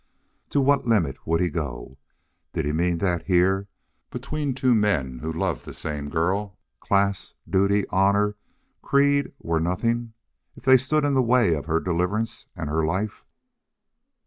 To 0.49 0.59
what 0.61 0.87
limit 0.87 1.27
would 1.27 1.41
he 1.41 1.51
go? 1.51 1.99
Did 2.53 2.65
he 2.65 2.71
mean 2.71 2.97
that 2.97 3.27
here, 3.27 3.67
between 4.09 4.55
two 4.55 4.73
men 4.73 5.19
who 5.19 5.31
loved 5.31 5.63
the 5.63 5.75
same 5.75 6.09
girl, 6.09 6.57
class, 6.79 7.35
duty, 7.47 7.87
honor, 7.89 8.35
creed 8.81 9.31
were 9.37 9.59
nothing 9.59 10.13
if 10.55 10.63
they 10.65 10.77
stood 10.77 11.05
in 11.05 11.13
the 11.13 11.21
way 11.21 11.53
of 11.53 11.67
her 11.67 11.79
deliverance 11.79 12.47
and 12.55 12.67
her 12.67 12.83
life? 12.83 13.23